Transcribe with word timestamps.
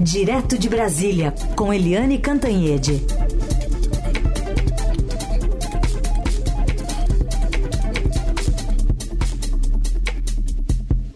Direto 0.00 0.56
de 0.56 0.68
Brasília, 0.68 1.34
com 1.56 1.74
Eliane 1.74 2.18
Cantanhede. 2.18 3.04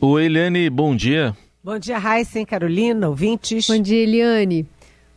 O 0.01 0.19
Eliane, 0.19 0.69
bom 0.69 0.97
dia. 0.97 1.33
Bom 1.63 1.79
dia, 1.79 1.97
Raíssen, 1.97 2.45
Carolina, 2.45 3.09
ouvintes. 3.09 3.69
Bom 3.69 3.81
dia, 3.81 4.03
Eliane. 4.03 4.67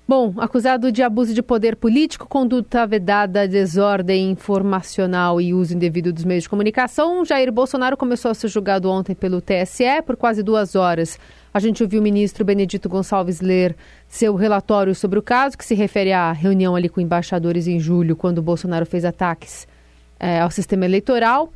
Bom, 0.07 0.35
acusado 0.37 0.91
de 0.91 1.01
abuso 1.01 1.33
de 1.33 1.41
poder 1.41 1.75
político, 1.75 2.27
conduta 2.27 2.85
vedada, 2.85 3.47
desordem 3.47 4.29
informacional 4.29 5.41
e 5.41 5.51
uso 5.51 5.73
indevido 5.73 6.13
dos 6.13 6.23
meios 6.23 6.43
de 6.43 6.49
comunicação, 6.49 7.25
Jair 7.25 7.51
Bolsonaro 7.51 7.97
começou 7.97 8.29
a 8.29 8.35
ser 8.35 8.47
julgado 8.47 8.87
ontem 8.91 9.15
pelo 9.15 9.41
TSE 9.41 10.03
por 10.05 10.15
quase 10.15 10.43
duas 10.43 10.75
horas. 10.75 11.17
A 11.55 11.59
gente 11.59 11.81
ouviu 11.81 12.01
o 12.01 12.03
ministro 12.03 12.43
Benedito 12.43 12.89
Gonçalves 12.89 13.39
ler 13.39 13.77
seu 14.09 14.35
relatório 14.35 14.93
sobre 14.93 15.17
o 15.17 15.21
caso, 15.21 15.57
que 15.57 15.63
se 15.63 15.73
refere 15.73 16.11
à 16.11 16.33
reunião 16.33 16.75
ali 16.75 16.89
com 16.89 16.99
embaixadores 16.99 17.65
em 17.65 17.79
julho, 17.79 18.13
quando 18.13 18.41
Bolsonaro 18.41 18.85
fez 18.85 19.05
ataques 19.05 19.65
é, 20.19 20.41
ao 20.41 20.51
sistema 20.51 20.83
eleitoral. 20.83 21.49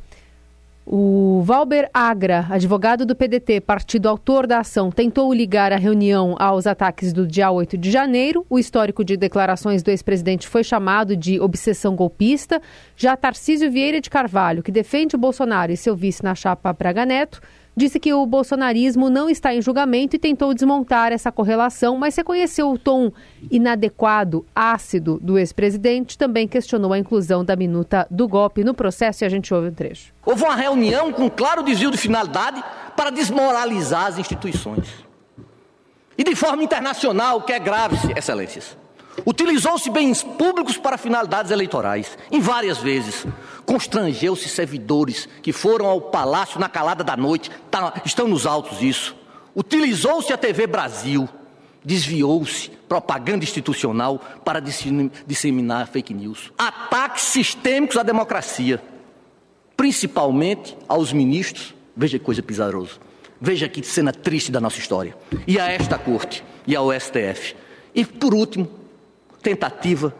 O 0.86 1.42
Valber 1.44 1.90
Agra, 1.92 2.46
advogado 2.48 3.04
do 3.04 3.14
PDT, 3.14 3.60
partido 3.60 4.08
autor 4.08 4.46
da 4.46 4.60
ação, 4.60 4.90
tentou 4.90 5.30
ligar 5.34 5.70
a 5.70 5.76
reunião 5.76 6.34
aos 6.38 6.66
ataques 6.66 7.12
do 7.12 7.26
dia 7.26 7.50
8 7.50 7.76
de 7.76 7.90
janeiro. 7.90 8.46
O 8.48 8.58
histórico 8.58 9.04
de 9.04 9.18
declarações 9.18 9.82
do 9.82 9.90
ex-presidente 9.90 10.48
foi 10.48 10.64
chamado 10.64 11.14
de 11.14 11.38
obsessão 11.38 11.94
golpista. 11.94 12.62
Já 12.96 13.18
Tarcísio 13.18 13.70
Vieira 13.70 14.00
de 14.00 14.08
Carvalho, 14.08 14.62
que 14.62 14.72
defende 14.72 15.14
o 15.14 15.18
Bolsonaro 15.18 15.70
e 15.70 15.76
seu 15.76 15.94
vice 15.94 16.24
na 16.24 16.34
chapa 16.34 16.72
Braga 16.72 17.04
Neto, 17.04 17.42
disse 17.76 17.98
que 17.98 18.12
o 18.12 18.26
bolsonarismo 18.26 19.08
não 19.08 19.28
está 19.28 19.54
em 19.54 19.62
julgamento 19.62 20.16
e 20.16 20.18
tentou 20.18 20.52
desmontar 20.52 21.12
essa 21.12 21.32
correlação, 21.32 21.96
mas 21.96 22.16
reconheceu 22.16 22.70
o 22.70 22.78
tom 22.78 23.12
inadequado, 23.50 24.44
ácido 24.54 25.18
do 25.22 25.38
ex-presidente, 25.38 26.18
também 26.18 26.46
questionou 26.46 26.92
a 26.92 26.98
inclusão 26.98 27.44
da 27.44 27.56
minuta 27.56 28.06
do 28.10 28.28
golpe 28.28 28.64
no 28.64 28.74
processo 28.74 29.24
e 29.24 29.26
a 29.26 29.28
gente 29.28 29.52
ouve 29.54 29.68
um 29.68 29.74
trecho. 29.74 30.12
Houve 30.24 30.44
uma 30.44 30.56
reunião 30.56 31.12
com 31.12 31.30
claro 31.30 31.62
desvio 31.62 31.90
de 31.90 31.98
finalidade 31.98 32.62
para 32.96 33.10
desmoralizar 33.10 34.06
as 34.06 34.18
instituições. 34.18 34.88
E 36.18 36.24
de 36.24 36.34
forma 36.34 36.62
internacional, 36.62 37.40
que 37.42 37.52
é 37.52 37.58
grave, 37.58 37.96
excelências. 38.14 38.76
Utilizou-se 39.26 39.88
bens 39.90 40.22
públicos 40.22 40.76
para 40.76 40.98
finalidades 40.98 41.50
eleitorais, 41.50 42.16
em 42.30 42.40
várias 42.40 42.78
vezes. 42.78 43.26
Constrangeu-se 43.70 44.48
servidores 44.48 45.28
que 45.40 45.52
foram 45.52 45.86
ao 45.86 46.00
palácio 46.00 46.58
na 46.58 46.68
calada 46.68 47.04
da 47.04 47.16
noite, 47.16 47.52
tá, 47.70 48.02
estão 48.04 48.26
nos 48.26 48.44
autos 48.44 48.82
isso. 48.82 49.14
Utilizou-se 49.54 50.32
a 50.32 50.36
TV 50.36 50.66
Brasil, 50.66 51.28
desviou-se 51.84 52.68
propaganda 52.88 53.44
institucional 53.44 54.20
para 54.44 54.58
disseminar 54.58 55.86
fake 55.86 56.12
news. 56.12 56.52
Ataques 56.58 57.22
sistêmicos 57.22 57.96
à 57.96 58.02
democracia, 58.02 58.82
principalmente 59.76 60.76
aos 60.88 61.12
ministros. 61.12 61.72
Veja 61.96 62.18
que 62.18 62.24
coisa 62.24 62.42
pisarosa. 62.42 62.94
Veja 63.40 63.68
que 63.68 63.86
cena 63.86 64.12
triste 64.12 64.50
da 64.50 64.60
nossa 64.60 64.80
história. 64.80 65.16
E 65.46 65.60
a 65.60 65.70
esta 65.70 65.96
corte 65.96 66.42
e 66.66 66.74
ao 66.74 66.92
STF. 66.92 67.54
E 67.94 68.04
por 68.04 68.34
último, 68.34 68.68
tentativa 69.40 70.12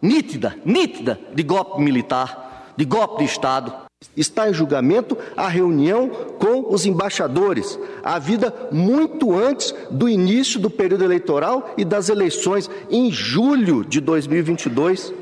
nítida, 0.00 0.56
nítida 0.64 1.18
de 1.34 1.42
golpe 1.42 1.82
militar, 1.82 2.43
de 2.76 2.84
golpe 2.84 3.24
de 3.24 3.30
Estado. 3.30 3.72
Está 4.16 4.48
em 4.48 4.54
julgamento 4.54 5.16
a 5.36 5.48
reunião 5.48 6.08
com 6.38 6.72
os 6.72 6.84
embaixadores, 6.84 7.78
a 8.02 8.18
vida 8.18 8.54
muito 8.70 9.34
antes 9.34 9.74
do 9.90 10.08
início 10.08 10.60
do 10.60 10.68
período 10.68 11.04
eleitoral 11.04 11.74
e 11.76 11.84
das 11.84 12.08
eleições 12.08 12.70
em 12.90 13.10
julho 13.10 13.84
de 13.84 14.00
2022, 14.00 15.12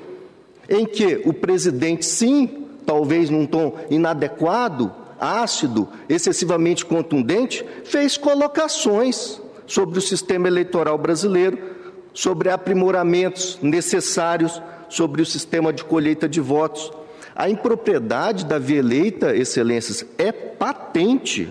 em 0.69 0.85
que 0.85 1.23
o 1.25 1.33
presidente, 1.33 2.05
sim, 2.05 2.67
talvez 2.85 3.31
num 3.31 3.47
tom 3.47 3.77
inadequado, 3.89 4.93
ácido, 5.21 5.89
excessivamente 6.09 6.85
contundente, 6.85 7.65
fez 7.85 8.17
colocações 8.17 9.41
sobre 9.65 9.99
o 9.99 10.03
sistema 10.03 10.49
eleitoral 10.49 10.99
brasileiro 10.99 11.73
sobre 12.13 12.51
aprimoramentos 12.51 13.59
necessários 13.63 14.61
sobre 14.89 15.23
o 15.23 15.27
sistema 15.27 15.73
de 15.73 15.85
colheita 15.85 16.29
de 16.29 16.41
votos. 16.41 16.93
A 17.35 17.49
impropriedade 17.49 18.45
da 18.45 18.59
via 18.59 18.79
eleita, 18.79 19.35
excelências, 19.35 20.05
é 20.19 20.31
patente. 20.33 21.49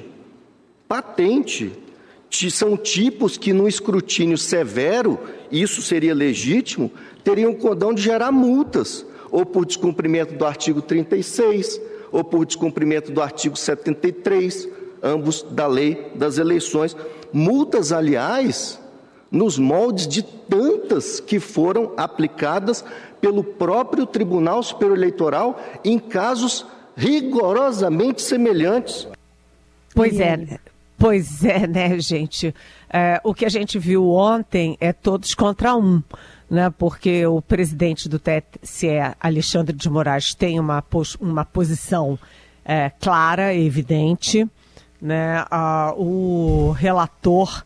Patente. 0.88 1.72
São 2.50 2.78
tipos 2.78 3.38
que, 3.38 3.52
no 3.52 3.68
escrutínio 3.68 4.38
severo, 4.38 5.20
isso 5.52 5.82
seria 5.82 6.16
legítimo, 6.16 6.92
teriam 7.24 7.52
o 7.52 7.58
cordão 7.58 7.94
de 7.94 8.02
gerar 8.02 8.32
multas, 8.32 9.06
ou 9.30 9.46
por 9.46 9.66
descumprimento 9.66 10.34
do 10.34 10.46
artigo 10.46 10.82
36, 10.82 11.80
ou 12.12 12.24
por 12.24 12.46
descumprimento 12.46 13.12
do 13.12 13.22
artigo 13.22 13.56
73, 13.56 14.68
ambos 15.04 15.44
da 15.44 15.68
lei 15.68 16.12
das 16.16 16.38
eleições. 16.38 16.96
Multas, 17.34 17.92
aliás, 17.92 18.80
nos 19.32 19.58
moldes 19.58 20.08
de 20.08 20.22
tantas 20.22 21.22
que 21.22 21.40
foram 21.40 21.94
aplicadas 21.96 22.84
pelo 23.22 23.44
próprio 23.44 24.06
Tribunal 24.06 24.62
Superior 24.62 24.98
Eleitoral 24.98 25.62
em 25.86 25.98
casos 25.98 26.66
rigorosamente 26.98 28.22
semelhantes. 28.22 29.08
Pois 29.96 30.20
é, 30.20 30.60
pois 30.98 31.46
é, 31.46 31.66
né, 31.66 31.98
gente? 32.00 32.54
É, 32.90 33.22
o 33.24 33.34
que 33.34 33.46
a 33.46 33.50
gente 33.50 33.80
viu 33.80 34.10
ontem 34.10 34.78
é 34.82 34.92
todos 34.92 35.34
contra 35.34 35.76
um. 35.76 36.04
Né, 36.50 36.70
porque 36.78 37.26
o 37.26 37.42
presidente 37.42 38.10
do 38.10 38.20
TSE, 38.20 38.90
Alexandre 39.22 39.74
de 39.74 39.90
Moraes, 39.90 40.36
tem 40.36 40.60
uma, 40.60 40.84
uma 41.22 41.46
posição 41.46 42.20
é, 42.66 42.92
clara, 43.00 43.56
evidente. 43.56 44.46
Né, 45.02 45.46
a, 45.50 45.94
o 45.96 46.72
relator 46.72 47.64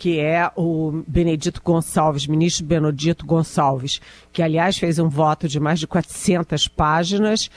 que 0.00 0.18
é 0.18 0.50
o 0.56 1.02
Benedito 1.06 1.60
Gonçalves, 1.62 2.26
ministro 2.26 2.64
Benedito 2.64 3.26
Gonçalves, 3.26 4.00
que 4.32 4.42
aliás 4.42 4.78
fez 4.78 4.98
um 4.98 5.10
voto 5.10 5.46
de 5.46 5.60
mais 5.60 5.78
de 5.78 5.86
400 5.86 6.68
páginas, 6.68 7.50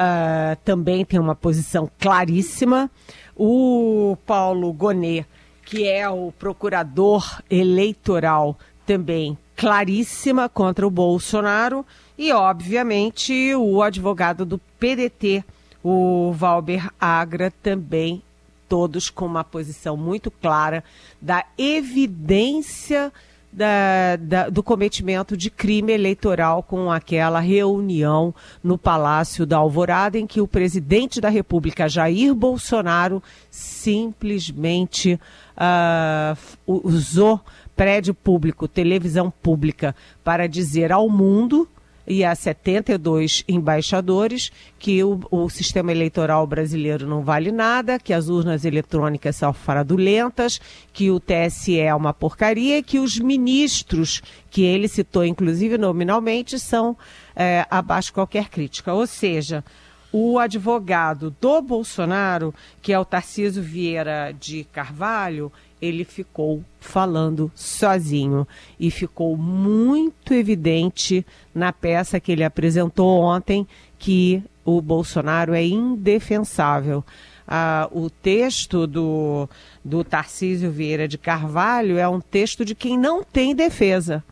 uh, 0.00 0.56
também 0.64 1.04
tem 1.04 1.20
uma 1.20 1.34
posição 1.34 1.90
claríssima. 2.00 2.90
O 3.36 4.16
Paulo 4.24 4.72
Gonet, 4.72 5.26
que 5.62 5.86
é 5.86 6.08
o 6.08 6.32
procurador 6.32 7.42
eleitoral, 7.50 8.56
também 8.86 9.36
claríssima 9.54 10.48
contra 10.48 10.86
o 10.86 10.90
Bolsonaro. 10.90 11.84
E, 12.16 12.32
obviamente, 12.32 13.54
o 13.54 13.82
advogado 13.82 14.46
do 14.46 14.56
PDT, 14.56 15.44
o 15.84 16.32
Valber 16.32 16.88
Agra, 16.98 17.52
também 17.62 18.22
todos 18.70 19.10
com 19.10 19.26
uma 19.26 19.42
posição 19.42 19.96
muito 19.96 20.30
clara 20.30 20.84
da 21.20 21.44
evidência 21.58 23.12
da, 23.52 24.14
da, 24.14 24.48
do 24.48 24.62
cometimento 24.62 25.36
de 25.36 25.50
crime 25.50 25.92
eleitoral 25.92 26.62
com 26.62 26.88
aquela 26.88 27.40
reunião 27.40 28.32
no 28.62 28.78
Palácio 28.78 29.44
da 29.44 29.56
Alvorada, 29.56 30.16
em 30.16 30.24
que 30.24 30.40
o 30.40 30.46
presidente 30.46 31.20
da 31.20 31.28
República, 31.28 31.88
Jair 31.88 32.32
Bolsonaro, 32.32 33.20
simplesmente 33.50 35.18
uh, 35.56 36.38
usou 36.64 37.40
prédio 37.74 38.14
público, 38.14 38.68
televisão 38.68 39.32
pública, 39.42 39.96
para 40.22 40.46
dizer 40.46 40.92
ao 40.92 41.08
mundo 41.08 41.68
e 42.06 42.24
a 42.24 42.34
72 42.34 43.44
embaixadores 43.48 44.50
que 44.78 45.02
o, 45.04 45.20
o, 45.30 45.48
sistema 45.48 45.92
eleitoral 45.92 46.46
brasileiro 46.46 47.06
não 47.06 47.22
vale 47.22 47.52
nada, 47.52 47.98
que 47.98 48.12
as 48.12 48.28
urnas 48.28 48.64
eletrônicas 48.64 49.36
são 49.36 49.52
fraudulentas, 49.52 50.60
que 50.92 51.10
o 51.10 51.20
TSE 51.20 51.78
é 51.78 51.94
uma 51.94 52.12
porcaria 52.12 52.78
e 52.78 52.82
que 52.82 52.98
os 52.98 53.18
ministros, 53.18 54.22
que 54.50 54.62
ele 54.62 54.88
citou 54.88 55.24
inclusive 55.24 55.78
nominalmente, 55.78 56.58
são 56.58 56.96
é, 57.36 57.66
abaixo 57.70 58.08
de 58.08 58.14
qualquer 58.14 58.48
crítica. 58.48 58.92
Ou 58.92 59.06
seja, 59.06 59.64
o 60.12 60.38
advogado 60.38 61.34
do 61.40 61.62
Bolsonaro, 61.62 62.54
que 62.82 62.92
é 62.92 62.98
o 62.98 63.04
Tarciso 63.04 63.62
Vieira 63.62 64.34
de 64.38 64.64
Carvalho, 64.64 65.52
ele 65.80 66.04
ficou 66.04 66.62
falando 66.78 67.50
sozinho 67.54 68.46
e 68.78 68.90
ficou 68.90 69.36
muito 69.36 70.34
evidente 70.34 71.24
na 71.54 71.72
peça 71.72 72.20
que 72.20 72.32
ele 72.32 72.44
apresentou 72.44 73.20
ontem 73.20 73.66
que 73.98 74.42
o 74.64 74.80
Bolsonaro 74.80 75.54
é 75.54 75.64
indefensável. 75.64 77.04
Ah, 77.46 77.88
o 77.90 78.08
texto 78.08 78.86
do, 78.86 79.48
do 79.84 80.04
Tarcísio 80.04 80.70
Vieira 80.70 81.08
de 81.08 81.18
Carvalho 81.18 81.98
é 81.98 82.08
um 82.08 82.20
texto 82.20 82.64
de 82.64 82.74
quem 82.74 82.96
não 82.96 83.24
tem 83.24 83.54
defesa, 83.54 84.22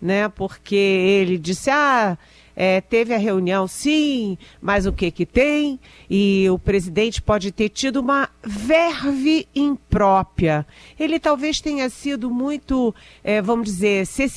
né? 0.00 0.28
Porque 0.28 0.74
ele 0.74 1.38
disse: 1.38 1.70
ah, 1.70 2.18
é, 2.62 2.78
teve 2.78 3.14
a 3.14 3.16
reunião, 3.16 3.66
sim, 3.66 4.36
mas 4.60 4.84
o 4.84 4.92
que 4.92 5.10
que 5.10 5.24
tem? 5.24 5.80
E 6.10 6.46
o 6.50 6.58
presidente 6.58 7.22
pode 7.22 7.50
ter 7.50 7.70
tido 7.70 8.00
uma 8.00 8.28
verve 8.44 9.48
imprópria. 9.54 10.66
Ele 10.98 11.18
talvez 11.18 11.58
tenha 11.58 11.88
sido 11.88 12.30
muito, 12.30 12.94
é, 13.24 13.40
vamos 13.40 13.64
dizer, 13.64 14.06
se 14.06 14.28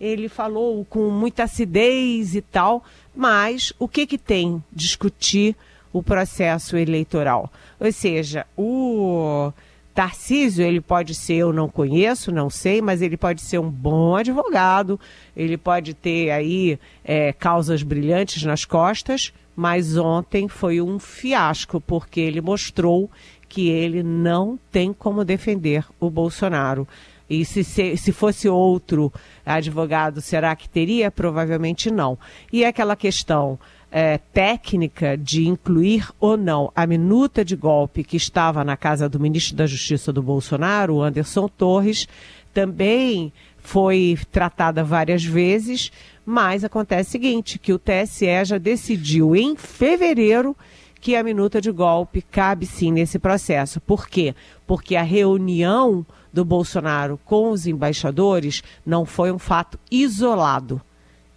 ele 0.00 0.28
falou 0.28 0.84
com 0.86 1.08
muita 1.08 1.44
acidez 1.44 2.34
e 2.34 2.40
tal, 2.40 2.82
mas 3.14 3.72
o 3.78 3.86
que 3.86 4.08
que 4.08 4.18
tem 4.18 4.60
discutir 4.72 5.54
o 5.92 6.02
processo 6.02 6.76
eleitoral? 6.76 7.48
Ou 7.78 7.92
seja, 7.92 8.44
o 8.56 9.52
Tarcísio, 9.94 10.66
ele 10.66 10.80
pode 10.80 11.14
ser, 11.14 11.34
eu 11.34 11.52
não 11.52 11.68
conheço, 11.68 12.32
não 12.32 12.50
sei, 12.50 12.82
mas 12.82 13.00
ele 13.00 13.16
pode 13.16 13.40
ser 13.40 13.58
um 13.58 13.70
bom 13.70 14.16
advogado, 14.16 14.98
ele 15.36 15.56
pode 15.56 15.94
ter 15.94 16.30
aí 16.30 16.78
é, 17.04 17.32
causas 17.32 17.84
brilhantes 17.84 18.42
nas 18.42 18.64
costas, 18.64 19.32
mas 19.54 19.96
ontem 19.96 20.48
foi 20.48 20.80
um 20.80 20.98
fiasco, 20.98 21.80
porque 21.80 22.20
ele 22.20 22.40
mostrou 22.40 23.08
que 23.48 23.68
ele 23.68 24.02
não 24.02 24.58
tem 24.72 24.92
como 24.92 25.24
defender 25.24 25.84
o 26.00 26.10
Bolsonaro. 26.10 26.88
E 27.30 27.44
se, 27.44 27.62
se, 27.62 27.96
se 27.96 28.12
fosse 28.12 28.48
outro 28.48 29.12
advogado, 29.46 30.20
será 30.20 30.54
que 30.56 30.68
teria? 30.68 31.10
Provavelmente 31.10 31.90
não. 31.90 32.18
E 32.52 32.64
aquela 32.64 32.96
questão 32.96 33.58
é, 33.96 34.18
técnica 34.18 35.16
de 35.16 35.46
incluir 35.46 36.10
ou 36.18 36.36
não 36.36 36.72
a 36.74 36.84
minuta 36.84 37.44
de 37.44 37.54
golpe 37.54 38.02
que 38.02 38.16
estava 38.16 38.64
na 38.64 38.76
casa 38.76 39.08
do 39.08 39.20
ministro 39.20 39.54
da 39.54 39.68
Justiça 39.68 40.12
do 40.12 40.20
Bolsonaro, 40.20 41.00
Anderson 41.00 41.46
Torres, 41.46 42.08
também 42.52 43.32
foi 43.58 44.18
tratada 44.32 44.82
várias 44.82 45.24
vezes, 45.24 45.92
mas 46.26 46.64
acontece 46.64 47.10
o 47.10 47.12
seguinte, 47.12 47.56
que 47.56 47.72
o 47.72 47.78
TSE 47.78 48.44
já 48.44 48.58
decidiu 48.58 49.36
em 49.36 49.54
fevereiro 49.54 50.56
que 51.00 51.14
a 51.14 51.22
minuta 51.22 51.60
de 51.60 51.70
golpe 51.70 52.20
cabe 52.20 52.66
sim 52.66 52.90
nesse 52.90 53.20
processo. 53.20 53.80
Por 53.80 54.08
quê? 54.08 54.34
Porque 54.66 54.96
a 54.96 55.02
reunião 55.02 56.04
do 56.32 56.44
Bolsonaro 56.44 57.16
com 57.24 57.50
os 57.50 57.64
embaixadores 57.64 58.60
não 58.84 59.06
foi 59.06 59.30
um 59.30 59.38
fato 59.38 59.78
isolado. 59.88 60.82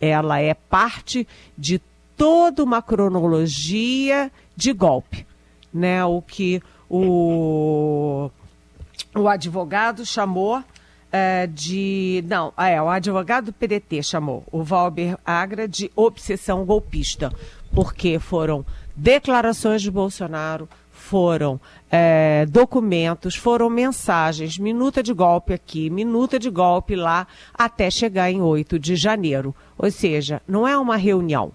Ela 0.01 0.39
é 0.39 0.55
parte 0.55 1.27
de 1.55 1.79
toda 2.17 2.63
uma 2.63 2.81
cronologia 2.81 4.31
de 4.55 4.73
golpe, 4.73 5.25
né? 5.71 6.03
O 6.03 6.21
que 6.21 6.61
o, 6.89 8.29
o 9.15 9.27
advogado 9.27 10.05
chamou 10.05 10.63
é, 11.11 11.47
de. 11.47 12.23
Não, 12.27 12.51
é, 12.57 12.81
o 12.81 12.89
advogado 12.89 13.45
do 13.45 13.53
PDT 13.53 14.01
chamou 14.03 14.43
o 14.51 14.63
Valber 14.63 15.17
Agra 15.23 15.67
de 15.67 15.91
obsessão 15.95 16.65
golpista, 16.65 17.31
porque 17.71 18.17
foram 18.17 18.65
declarações 18.95 19.81
de 19.81 19.91
Bolsonaro, 19.91 20.67
foram 20.91 21.61
é, 21.89 22.45
documentos, 22.49 23.35
foram 23.35 23.69
mensagens, 23.69 24.57
minuta 24.57 25.03
de 25.03 25.13
golpe 25.13 25.53
aqui, 25.53 25.89
minuta 25.89 26.39
de 26.39 26.49
golpe 26.49 26.95
lá, 26.95 27.27
até 27.53 27.89
chegar 27.89 28.31
em 28.31 28.41
8 28.41 28.79
de 28.79 28.95
janeiro. 28.95 29.55
Ou 29.77 29.91
seja, 29.91 30.41
não 30.47 30.67
é 30.67 30.77
uma 30.77 30.97
reunião 30.97 31.53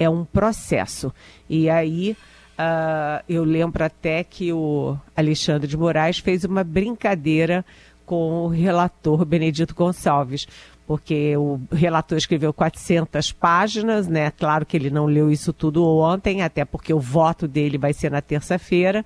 é 0.00 0.08
um 0.08 0.24
processo. 0.24 1.12
E 1.48 1.68
aí 1.68 2.16
uh, 2.58 3.22
eu 3.28 3.44
lembro 3.44 3.84
até 3.84 4.24
que 4.24 4.50
o 4.50 4.96
Alexandre 5.14 5.68
de 5.68 5.76
Moraes 5.76 6.18
fez 6.18 6.42
uma 6.42 6.64
brincadeira 6.64 7.64
com 8.06 8.46
o 8.46 8.48
relator 8.48 9.24
Benedito 9.24 9.74
Gonçalves, 9.74 10.48
porque 10.86 11.36
o 11.36 11.60
relator 11.70 12.18
escreveu 12.18 12.52
400 12.52 13.30
páginas, 13.30 14.08
né? 14.08 14.32
Claro 14.32 14.66
que 14.66 14.76
ele 14.76 14.90
não 14.90 15.04
leu 15.04 15.30
isso 15.30 15.52
tudo 15.52 15.86
ontem, 15.86 16.42
até 16.42 16.64
porque 16.64 16.92
o 16.92 16.98
voto 16.98 17.46
dele 17.46 17.78
vai 17.78 17.92
ser 17.92 18.10
na 18.10 18.20
terça-feira. 18.20 19.04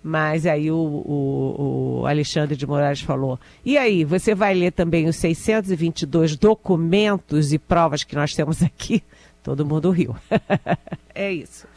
Mas 0.00 0.44
aí 0.44 0.70
o, 0.70 0.76
o, 0.76 2.00
o, 2.02 2.06
Alexandre 2.06 2.54
de 2.54 2.66
Moraes 2.66 3.00
falou: 3.00 3.40
e 3.64 3.78
aí, 3.78 4.04
você 4.04 4.34
vai 4.34 4.52
ler 4.52 4.70
também 4.70 5.08
os 5.08 5.16
622 5.16 6.36
documentos 6.36 7.54
e 7.54 7.58
provas 7.58 8.04
que 8.04 8.14
nós 8.14 8.34
temos 8.34 8.62
aqui? 8.62 9.02
Todo 9.44 9.66
mundo 9.66 9.90
riu. 9.90 10.16
é 11.14 11.30
isso. 11.30 11.68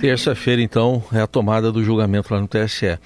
Terça-feira, 0.00 0.60
então, 0.60 1.02
é 1.12 1.20
a 1.20 1.26
tomada 1.26 1.70
do 1.70 1.84
julgamento 1.84 2.34
lá 2.34 2.40
no 2.40 2.48
TSE. 2.48 2.98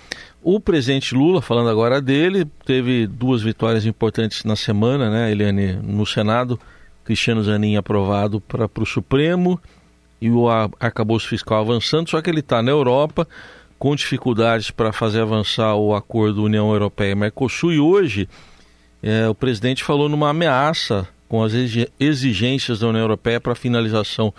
O 0.43 0.59
presidente 0.59 1.15
Lula, 1.15 1.43
falando 1.43 1.69
agora 1.69 2.01
dele, 2.01 2.47
teve 2.65 3.07
duas 3.07 3.43
vitórias 3.43 3.85
importantes 3.85 4.43
na 4.43 4.57
semana, 4.57 5.11
né, 5.11 5.31
Eliane? 5.31 5.75
No 5.75 6.07
Senado, 6.07 6.59
Cristiano 7.05 7.45
Zanin 7.45 7.77
aprovado 7.77 8.41
para 8.41 8.67
o 8.79 8.87
Supremo 8.87 9.61
e 10.19 10.31
o 10.31 10.49
arcabouço 10.49 11.29
fiscal 11.29 11.61
avançando, 11.61 12.09
só 12.09 12.23
que 12.23 12.31
ele 12.31 12.41
está 12.41 12.63
na 12.63 12.71
Europa 12.71 13.29
com 13.79 13.95
dificuldades 13.95 14.71
para 14.71 14.93
fazer 14.93 15.21
avançar 15.21 15.75
o 15.75 15.95
acordo 15.95 16.43
União 16.43 16.73
Europeia-Mercosul 16.73 17.73
e 17.73 17.81
hoje 17.81 18.29
é, 19.03 19.29
o 19.29 19.35
presidente 19.35 19.85
falou 19.85 20.09
numa 20.09 20.31
ameaça 20.31 21.07
com 21.31 21.45
as 21.45 21.53
exigências 22.01 22.81
da 22.81 22.89
União 22.89 23.03
Europeia 23.03 23.41
para 23.41 23.53
a 23.53 23.57
finalização 23.57 24.35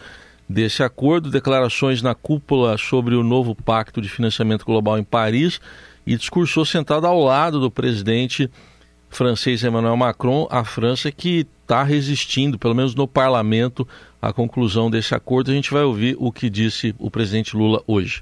desse 0.47 0.83
acordo, 0.83 1.31
declarações 1.31 2.01
na 2.01 2.13
cúpula 2.13 2.77
sobre 2.77 3.15
o 3.15 3.23
novo 3.23 3.55
pacto 3.55 4.01
de 4.01 4.09
financiamento 4.09 4.65
global 4.65 4.99
em 4.99 5.03
Paris 5.03 5.61
e 6.05 6.17
discursou 6.17 6.65
sentado 6.65 7.07
ao 7.07 7.17
lado 7.23 7.61
do 7.61 7.71
presidente 7.71 8.51
francês 9.09 9.63
Emmanuel 9.63 9.95
Macron, 9.95 10.49
a 10.51 10.65
França 10.65 11.09
que 11.13 11.47
está 11.61 11.81
resistindo, 11.81 12.59
pelo 12.59 12.75
menos 12.75 12.93
no 12.93 13.07
parlamento, 13.07 13.87
à 14.21 14.33
conclusão 14.33 14.91
desse 14.91 15.15
acordo. 15.15 15.49
A 15.49 15.53
gente 15.53 15.71
vai 15.71 15.83
ouvir 15.83 16.17
o 16.19 16.29
que 16.29 16.49
disse 16.49 16.93
o 16.99 17.09
presidente 17.09 17.55
Lula 17.55 17.81
hoje. 17.87 18.21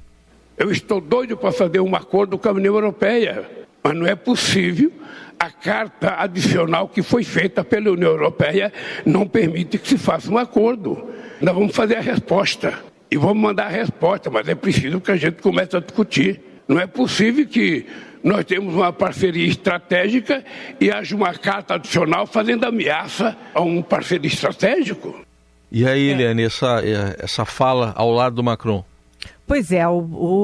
Eu 0.55 0.69
estou 0.69 1.01
doido 1.01 1.35
para 1.35 1.51
fazer 1.51 1.79
um 1.79 1.95
acordo 1.95 2.37
com 2.37 2.47
a 2.47 2.51
União 2.51 2.75
Europeia, 2.75 3.49
mas 3.83 3.95
não 3.95 4.05
é 4.05 4.15
possível 4.15 4.91
a 5.39 5.49
carta 5.49 6.15
adicional 6.17 6.89
que 6.89 7.01
foi 7.01 7.23
feita 7.23 7.63
pela 7.63 7.91
União 7.91 8.11
Europeia 8.11 8.73
não 9.05 9.25
permite 9.25 9.77
que 9.77 9.87
se 9.87 9.97
faça 9.97 10.29
um 10.29 10.37
acordo. 10.37 11.09
Nós 11.39 11.55
vamos 11.55 11.73
fazer 11.73 11.95
a 11.95 12.01
resposta 12.01 12.77
e 13.09 13.17
vamos 13.17 13.41
mandar 13.41 13.67
a 13.67 13.69
resposta, 13.69 14.29
mas 14.29 14.47
é 14.49 14.53
preciso 14.53 14.99
que 14.99 15.11
a 15.11 15.15
gente 15.15 15.41
comece 15.41 15.77
a 15.77 15.79
discutir. 15.79 16.41
Não 16.67 16.77
é 16.77 16.85
possível 16.85 17.47
que 17.47 17.85
nós 18.21 18.43
temos 18.43 18.75
uma 18.75 18.91
parceria 18.91 19.47
estratégica 19.47 20.43
e 20.79 20.91
haja 20.91 21.15
uma 21.15 21.33
carta 21.33 21.75
adicional 21.75 22.27
fazendo 22.27 22.65
ameaça 22.65 23.35
a 23.53 23.61
um 23.61 23.81
parceiro 23.81 24.27
estratégico. 24.27 25.21
E 25.71 25.87
aí, 25.87 26.09
Eliane, 26.09 26.43
essa, 26.43 26.81
essa 27.17 27.45
fala 27.45 27.93
ao 27.95 28.11
lado 28.11 28.35
do 28.35 28.43
Macron? 28.43 28.83
Pois 29.49 29.71
é, 29.71 29.87
o, 29.87 29.97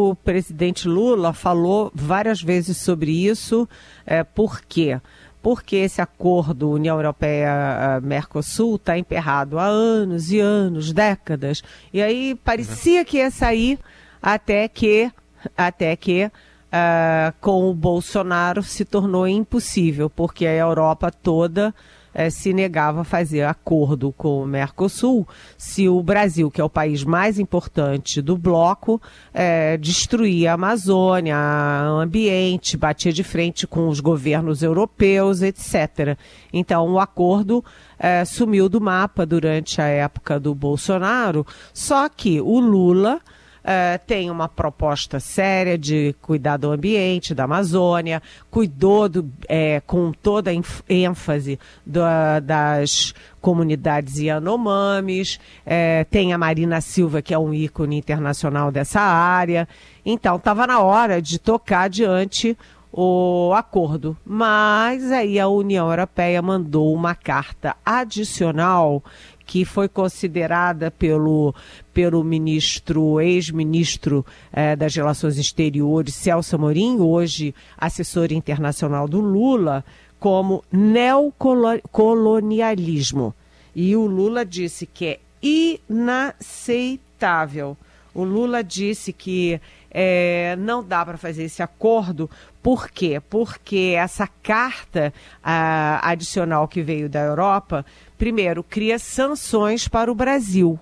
o, 0.10 0.16
presidente 0.16 0.88
Lula 0.88 1.31
falou 1.31 1.92
várias 1.94 2.42
vezes 2.42 2.78
sobre 2.78 3.12
isso. 3.12 3.69
É, 4.04 4.24
por 4.24 4.62
quê? 4.62 5.00
Porque 5.44 5.75
esse 5.75 6.02
acordo 6.02 6.71
União 6.71 6.95
Europeia-Mercosul 6.95 8.78
está 8.78 8.97
emperrado 8.97 9.59
há 9.59 9.66
anos 9.66 10.31
e 10.31 10.40
anos, 10.40 10.92
décadas. 10.92 11.62
E 11.94 12.02
aí 12.02 12.33
parecia 12.33 13.06
que 13.06 13.18
ia 13.18 13.30
sair 13.30 13.78
até 14.19 14.68
que, 14.68 15.12
até 15.56 15.95
que 15.95 16.26
uh, 16.26 17.31
com 17.40 17.69
o 17.69 17.76
Bolsonaro 17.76 18.64
se 18.64 18.83
tornou 18.83 19.28
impossível, 19.28 20.09
porque 20.09 20.47
a 20.47 20.52
Europa 20.52 21.12
toda 21.12 21.76
eh, 22.16 22.30
se 22.30 22.54
negava 22.54 23.02
a 23.02 23.04
fazer 23.04 23.44
acordo 23.44 24.12
com 24.14 24.42
o 24.42 24.48
Mercosul 24.48 25.28
se 25.57 25.90
o 25.90 26.02
Brasil, 26.02 26.50
que 26.50 26.62
é 26.62 26.64
o 26.64 26.69
país 26.69 27.04
mais 27.04 27.38
importante 27.38 28.22
do 28.22 28.38
bloco, 28.38 29.02
eh, 29.34 29.78
destruía 29.78 30.52
a 30.52 30.54
Amazônia, 30.54 31.36
o 31.94 32.00
ambiente, 32.00 32.78
batia 32.78 33.12
de 33.12 33.24
frente 33.24 33.68
com 33.68 33.90
os 33.90 34.00
governos 34.00 34.64
europeus, 34.64 35.42
etc. 35.42 36.18
Então, 36.54 36.90
o 36.94 37.00
acordo 37.00 37.64
eh, 38.00 38.24
sumiu 38.24 38.69
do 38.69 38.80
mapa 38.80 39.26
durante 39.26 39.81
a 39.81 39.86
época 39.86 40.40
do 40.40 40.56
Bolsonaro, 40.56 41.45
só 41.74 42.07
que 42.07 42.40
o 42.40 42.60
Lula 42.60 43.19
uh, 43.66 44.00
tem 44.06 44.30
uma 44.30 44.48
proposta 44.48 45.19
séria 45.19 45.78
de 45.78 46.16
cuidar 46.22 46.57
do 46.57 46.72
ambiente, 46.72 47.34
da 47.34 47.45
Amazônia, 47.45 48.22
cuidou 48.52 49.10
do, 49.10 49.30
é, 49.50 49.81
com 49.81 50.12
toda 50.12 50.52
a 50.52 50.54
ênfase 50.88 51.60
das 51.86 53.14
comunidades 53.42 54.19
Yanomamis, 54.19 55.40
é, 55.66 56.04
tem 56.06 56.34
a 56.34 56.38
Marina 56.38 56.80
Silva, 56.81 57.22
que 57.22 57.34
é 57.34 57.40
um 57.40 57.54
ícone 57.54 57.98
internacional 57.98 58.72
dessa 58.72 59.02
área. 59.02 59.68
Então, 60.06 60.38
estava 60.38 60.66
na 60.66 60.80
hora 60.80 61.22
de 61.22 61.40
tocar 61.40 61.81
adiante 61.81 62.57
o 62.98 63.52
acordo. 63.54 64.16
Mas 64.26 65.12
aí 65.12 65.38
a 65.38 65.50
União 65.50 65.90
Europeia 65.90 66.42
mandou 66.42 66.94
uma 66.94 67.14
carta 67.14 67.76
adicional 67.86 69.04
que 69.45 69.64
foi 69.64 69.87
considerada 69.87 70.90
pelo, 70.90 71.54
pelo 71.94 72.23
ministro, 72.23 73.21
ex-ministro 73.21 74.25
eh, 74.52 74.75
das 74.75 74.95
Relações 74.95 75.37
Exteriores, 75.37 76.16
Celso 76.16 76.56
Amorim, 76.56 76.97
hoje 76.99 77.54
assessor 77.78 78.31
internacional 78.31 79.07
do 79.07 79.19
Lula, 79.19 79.85
como 80.19 80.64
neocolonialismo. 80.71 83.35
E 83.75 83.95
o 83.95 84.07
Lula 84.07 84.44
disse 84.45 84.85
que 84.85 85.06
é 85.06 85.19
inaceitável. 85.42 87.78
O 88.14 88.23
Lula 88.23 88.64
disse 88.64 89.11
que 89.14 89.59
é, 89.97 90.57
não 90.57 90.83
dá 90.83 91.06
para 91.06 91.18
fazer 91.18 91.45
esse 91.45 91.64
acordo. 91.64 92.30
Por 92.61 92.90
quê? 92.90 93.21
Porque 93.30 93.94
essa 93.95 94.28
carta 94.28 95.14
a, 95.42 96.06
adicional 96.09 96.68
que 96.68 96.81
veio 96.81 97.07
da 97.07 97.21
Europa, 97.21 97.85
primeiro, 98.18 98.61
cria 98.61 98.99
sanções 98.99 99.87
para 99.87 100.11
o 100.11 100.16
Brasil 100.16 100.78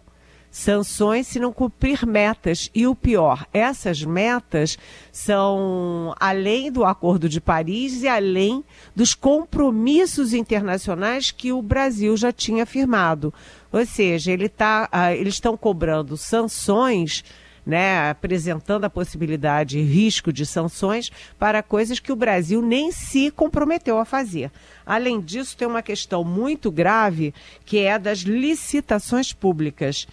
sanções 0.54 1.26
se 1.26 1.40
não 1.40 1.52
cumprir 1.52 2.06
metas. 2.06 2.70
E 2.76 2.86
o 2.86 2.94
pior, 2.94 3.48
essas 3.52 4.04
metas 4.04 4.78
são 5.12 6.14
além 6.20 6.72
do 6.72 6.86
Acordo 6.86 7.28
de 7.28 7.42
Paris 7.42 8.04
e 8.04 8.08
além 8.08 8.64
dos 8.96 9.16
compromissos 9.16 10.32
internacionais 10.32 11.32
que 11.32 11.52
o 11.52 11.60
Brasil 11.60 12.16
já 12.16 12.32
tinha 12.32 12.68
firmado. 12.68 13.34
Ou 13.72 13.84
seja, 13.84 14.32
ele 14.32 14.48
tá, 14.48 14.88
uh, 14.94 15.12
eles 15.16 15.34
estão 15.34 15.58
cobrando 15.58 16.16
sanções. 16.16 17.24
Né, 17.66 18.10
apresentando 18.10 18.84
a 18.84 18.90
possibilidade 18.90 19.80
e 19.80 19.84
risco 19.84 20.34
de 20.34 20.46
sanções 20.46 21.10
para 21.40 21.64
coisas 21.64 21.98
que 21.98 22.12
o 22.12 22.16
Brasil 22.16 22.62
nem 22.62 22.92
se 22.92 23.32
comprometeu 23.32 23.98
a 24.00 24.04
fazer. 24.04 24.52
Além 24.86 25.22
disso, 25.22 25.56
tem 25.56 25.66
uma 25.66 25.82
questão 25.82 26.26
muito 26.26 26.70
grave 26.70 27.34
que 27.66 27.80
é 27.80 27.98
das 27.98 28.20
licitações 28.20 29.32
públicas 29.32 30.06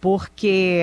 porque 0.00 0.82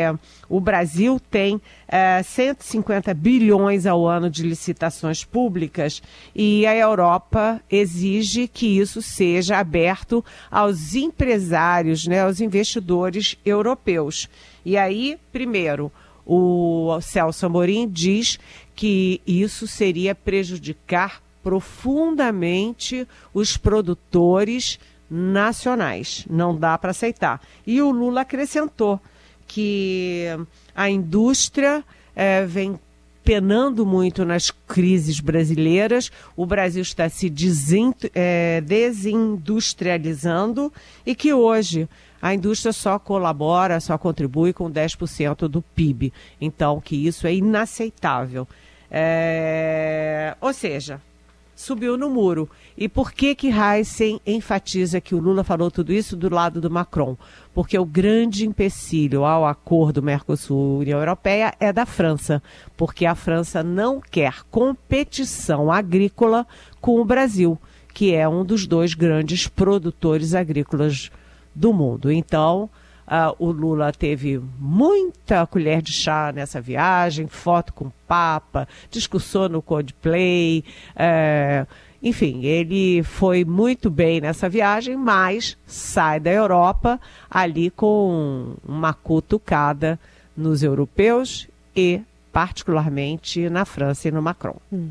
o 0.50 0.60
Brasil 0.60 1.18
tem 1.32 1.62
é, 1.88 2.22
150 2.22 3.14
bilhões 3.14 3.86
ao 3.86 4.06
ano 4.06 4.30
de 4.30 4.44
licitações 4.44 5.24
públicas 5.24 6.02
e 6.36 6.66
a 6.66 6.76
Europa 6.76 7.62
exige 7.70 8.48
que 8.48 8.80
isso 8.80 9.02
seja 9.02 9.60
aberto 9.60 10.24
aos 10.50 10.96
empresários, 10.96 12.08
né, 12.08 12.22
aos 12.22 12.42
investidores 12.42 13.38
europeus. 13.46 14.28
E 14.66 14.78
aí, 14.78 15.18
primeiro, 15.32 15.92
o 16.26 17.00
Celso 17.02 17.46
Amorim 17.46 17.88
diz 17.88 18.40
que 18.76 19.22
isso 19.26 19.68
seria 19.68 20.16
prejudicar 20.16 21.22
profundamente 21.44 23.08
os 23.34 23.58
produtores 23.58 24.80
nacionais. 25.10 26.26
Não 26.30 26.56
dá 26.56 26.78
para 26.78 26.92
aceitar. 26.92 27.42
E 27.68 27.82
o 27.82 27.92
Lula 27.92 28.22
acrescentou 28.22 29.00
que 29.46 30.26
a 30.74 30.90
indústria 30.90 31.84
é, 32.16 32.46
vem 32.46 32.80
penando 33.24 33.86
muito 33.86 34.26
nas 34.26 34.52
crises 34.52 35.20
brasileiras. 35.20 36.12
O 36.36 36.46
Brasil 36.46 36.82
está 36.82 37.08
se 37.10 37.32
é, 38.14 38.62
desindustrializando 38.62 40.72
e 41.06 41.16
que 41.16 41.34
hoje 41.34 41.88
a 42.22 42.34
indústria 42.34 42.72
só 42.72 42.98
colabora, 42.98 43.80
só 43.80 43.98
contribui 43.98 44.54
com 44.54 44.72
10% 44.72 45.48
do 45.48 45.62
PIB. 45.62 46.14
Então, 46.40 46.80
que 46.80 46.96
isso 46.96 47.28
é 47.28 47.34
inaceitável. 47.34 48.48
É... 48.90 50.36
Ou 50.40 50.54
seja, 50.54 51.02
subiu 51.64 51.98
no 51.98 52.10
muro. 52.10 52.50
E 52.78 52.90
por 52.90 53.12
que 53.12 53.34
que 53.34 53.50
Heisen 53.50 54.20
enfatiza 54.28 55.00
que 55.00 55.16
o 55.16 55.20
Lula 55.20 55.44
falou 55.44 55.72
tudo 55.72 55.94
isso 55.94 56.16
do 56.16 56.30
lado 56.30 56.60
do 56.60 56.70
Macron? 56.70 57.18
Porque 57.54 57.78
o 57.80 57.86
grande 57.86 58.46
empecilho 58.46 59.24
ao 59.24 59.46
acordo 59.46 60.04
Mercosul-União 60.04 61.00
Europeia 61.00 61.54
é 61.60 61.72
da 61.72 61.86
França, 61.86 62.44
porque 62.76 63.06
a 63.06 63.16
França 63.16 63.64
não 63.64 64.02
quer 64.02 64.44
competição 64.52 65.72
agrícola 65.72 66.46
com 66.82 67.00
o 67.00 67.06
Brasil, 67.06 67.58
que 67.94 68.14
é 68.14 68.28
um 68.28 68.44
dos 68.44 68.68
dois 68.68 68.94
grandes 68.94 69.48
produtores 69.48 70.34
agrícolas 70.36 71.10
do 71.56 71.72
mundo. 71.72 72.12
Então, 72.12 72.70
Uh, 73.08 73.36
o 73.38 73.52
Lula 73.52 73.92
teve 73.92 74.42
muita 74.60 75.46
colher 75.46 75.82
de 75.82 75.94
chá 75.94 76.32
nessa 76.34 76.62
viagem, 76.62 77.28
foto 77.28 77.74
com 77.74 77.86
o 77.86 77.94
Papa, 78.08 78.68
discussão 78.90 79.50
no 79.50 79.62
Coldplay. 79.62 80.64
Uh, 80.96 81.68
enfim, 82.02 82.44
ele 82.44 83.02
foi 83.04 83.46
muito 83.46 83.90
bem 83.90 84.20
nessa 84.20 84.50
viagem, 84.50 84.98
mas 84.98 85.58
sai 85.66 86.20
da 86.20 86.32
Europa 86.32 87.00
ali 87.30 87.70
com 87.70 88.56
uma 88.68 88.94
cutucada 88.94 89.98
nos 90.36 90.64
europeus 90.64 91.48
e, 91.76 92.02
particularmente, 92.32 93.50
na 93.50 93.64
França 93.64 94.10
e 94.10 94.12
no 94.12 94.22
Macron. 94.22 94.58
Hum. 94.72 94.90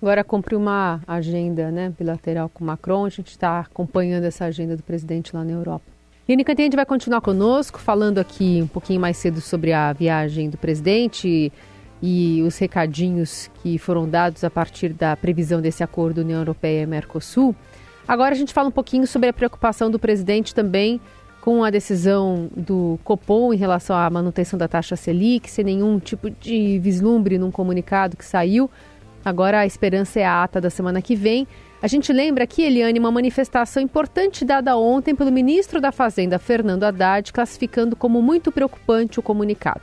Agora 0.00 0.22
cumpre 0.22 0.54
uma 0.54 1.00
agenda 1.06 1.70
né, 1.70 1.92
bilateral 1.98 2.48
com 2.48 2.62
o 2.62 2.66
Macron, 2.66 3.04
a 3.06 3.08
gente 3.08 3.28
está 3.28 3.60
acompanhando 3.60 4.24
essa 4.24 4.44
agenda 4.44 4.76
do 4.76 4.82
presidente 4.82 5.34
lá 5.34 5.42
na 5.42 5.52
Europa. 5.52 5.95
Lini 6.28 6.42
Cantanhede 6.42 6.74
vai 6.74 6.84
continuar 6.84 7.20
conosco, 7.20 7.78
falando 7.78 8.18
aqui 8.18 8.60
um 8.60 8.66
pouquinho 8.66 9.00
mais 9.00 9.16
cedo 9.16 9.40
sobre 9.40 9.72
a 9.72 9.92
viagem 9.92 10.50
do 10.50 10.58
presidente 10.58 11.52
e 12.02 12.42
os 12.42 12.58
recadinhos 12.58 13.48
que 13.62 13.78
foram 13.78 14.08
dados 14.08 14.42
a 14.42 14.50
partir 14.50 14.92
da 14.92 15.16
previsão 15.16 15.60
desse 15.60 15.84
acordo 15.84 16.22
União 16.22 16.40
Europeia 16.40 16.82
e 16.82 16.86
Mercosul. 16.86 17.54
Agora 18.08 18.34
a 18.34 18.36
gente 18.36 18.52
fala 18.52 18.68
um 18.68 18.72
pouquinho 18.72 19.06
sobre 19.06 19.28
a 19.28 19.32
preocupação 19.32 19.88
do 19.88 20.00
presidente 20.00 20.52
também 20.52 21.00
com 21.40 21.62
a 21.62 21.70
decisão 21.70 22.50
do 22.56 22.98
Copom 23.04 23.54
em 23.54 23.56
relação 23.56 23.94
à 23.94 24.10
manutenção 24.10 24.58
da 24.58 24.66
taxa 24.66 24.96
Selic, 24.96 25.48
sem 25.48 25.64
nenhum 25.64 26.00
tipo 26.00 26.28
de 26.28 26.80
vislumbre 26.80 27.38
num 27.38 27.52
comunicado 27.52 28.16
que 28.16 28.24
saiu. 28.24 28.68
Agora 29.24 29.60
a 29.60 29.66
esperança 29.66 30.18
é 30.18 30.24
a 30.24 30.42
ata 30.42 30.60
da 30.60 30.70
semana 30.70 31.00
que 31.00 31.14
vem. 31.14 31.46
A 31.82 31.88
gente 31.88 32.10
lembra 32.10 32.44
aqui, 32.44 32.62
Eliane, 32.62 32.98
uma 32.98 33.10
manifestação 33.10 33.82
importante 33.82 34.44
dada 34.46 34.76
ontem 34.76 35.14
pelo 35.14 35.30
ministro 35.30 35.78
da 35.80 35.92
Fazenda, 35.92 36.38
Fernando 36.38 36.84
Haddad, 36.84 37.32
classificando 37.32 37.94
como 37.94 38.22
muito 38.22 38.50
preocupante 38.50 39.20
o 39.20 39.22
comunicado. 39.22 39.82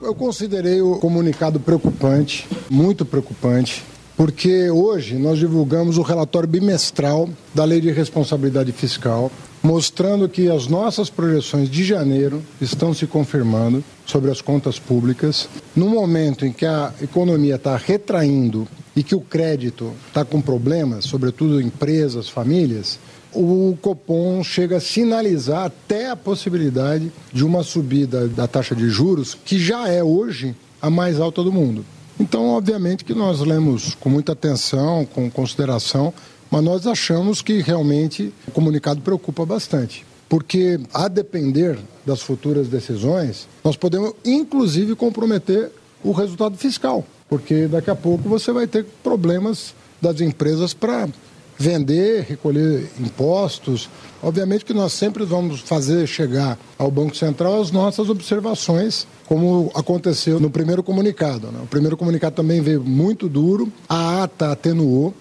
Eu 0.00 0.14
considerei 0.14 0.80
o 0.80 0.96
comunicado 0.96 1.60
preocupante, 1.60 2.48
muito 2.70 3.04
preocupante, 3.04 3.84
porque 4.16 4.70
hoje 4.70 5.16
nós 5.16 5.38
divulgamos 5.38 5.98
o 5.98 6.02
relatório 6.02 6.48
bimestral 6.48 7.28
da 7.54 7.64
Lei 7.64 7.80
de 7.80 7.90
Responsabilidade 7.90 8.72
Fiscal, 8.72 9.30
mostrando 9.62 10.28
que 10.28 10.50
as 10.50 10.66
nossas 10.66 11.10
projeções 11.10 11.68
de 11.68 11.84
janeiro 11.84 12.42
estão 12.60 12.94
se 12.94 13.06
confirmando 13.06 13.84
sobre 14.06 14.30
as 14.30 14.40
contas 14.40 14.78
públicas. 14.78 15.48
No 15.76 15.88
momento 15.88 16.46
em 16.46 16.52
que 16.52 16.64
a 16.66 16.92
economia 17.02 17.56
está 17.56 17.76
retraindo 17.76 18.66
e 18.96 19.02
que 19.02 19.14
o 19.14 19.20
crédito 19.20 19.92
está 20.08 20.24
com 20.24 20.40
problemas, 20.40 21.04
sobretudo 21.04 21.60
empresas, 21.60 22.28
famílias, 22.28 22.98
o 23.32 23.76
Copom 23.82 24.42
chega 24.44 24.76
a 24.76 24.80
sinalizar 24.80 25.64
até 25.64 26.10
a 26.10 26.16
possibilidade 26.16 27.10
de 27.32 27.44
uma 27.44 27.64
subida 27.64 28.28
da 28.28 28.46
taxa 28.46 28.74
de 28.74 28.88
juros, 28.88 29.34
que 29.34 29.58
já 29.58 29.88
é 29.88 30.02
hoje 30.02 30.54
a 30.80 30.88
mais 30.88 31.18
alta 31.18 31.42
do 31.42 31.52
mundo. 31.52 31.84
Então, 32.18 32.50
obviamente 32.50 33.04
que 33.04 33.14
nós 33.14 33.40
lemos 33.40 33.96
com 33.96 34.08
muita 34.08 34.32
atenção, 34.32 35.04
com 35.04 35.28
consideração, 35.28 36.14
mas 36.48 36.62
nós 36.62 36.86
achamos 36.86 37.42
que 37.42 37.60
realmente 37.60 38.32
o 38.46 38.52
comunicado 38.52 39.00
preocupa 39.00 39.44
bastante. 39.44 40.06
Porque, 40.28 40.80
a 40.92 41.08
depender 41.08 41.78
das 42.06 42.22
futuras 42.22 42.68
decisões, 42.68 43.48
nós 43.64 43.76
podemos, 43.76 44.12
inclusive, 44.24 44.94
comprometer 44.94 45.70
o 46.04 46.12
resultado 46.12 46.56
fiscal 46.56 47.04
porque 47.28 47.66
daqui 47.66 47.90
a 47.90 47.94
pouco 47.96 48.28
você 48.28 48.52
vai 48.52 48.66
ter 48.66 48.84
problemas 49.02 49.74
das 50.00 50.20
empresas 50.20 50.74
para 50.74 51.08
vender, 51.56 52.24
recolher 52.28 52.90
impostos. 53.00 53.88
Obviamente 54.22 54.64
que 54.64 54.74
nós 54.74 54.92
sempre 54.92 55.24
vamos 55.24 55.60
fazer 55.60 56.06
chegar 56.06 56.58
ao 56.78 56.90
Banco 56.90 57.16
Central 57.16 57.60
as 57.60 57.70
nossas 57.70 58.08
observações, 58.08 59.06
como 59.26 59.70
aconteceu 59.74 60.40
no 60.40 60.50
primeiro 60.50 60.82
comunicado. 60.82 61.50
Né? 61.50 61.60
O 61.62 61.66
primeiro 61.66 61.96
comunicado 61.96 62.36
também 62.36 62.60
veio 62.60 62.82
muito 62.82 63.28
duro, 63.28 63.72
a 63.88 64.24
ata 64.24 64.52
atenuou. 64.52 65.14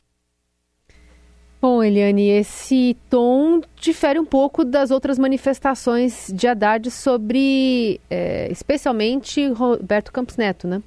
Bom, 1.61 1.81
Eliane, 1.81 2.27
esse 2.27 2.97
tom 3.09 3.61
difere 3.79 4.19
um 4.19 4.25
pouco 4.25 4.65
das 4.65 4.91
outras 4.91 5.17
manifestações 5.17 6.29
de 6.33 6.45
Haddad 6.45 6.91
sobre, 6.91 8.01
é, 8.09 8.51
especialmente, 8.51 9.47
Roberto 9.47 10.11
Campos 10.11 10.35
Neto, 10.35 10.67
né? 10.67 10.83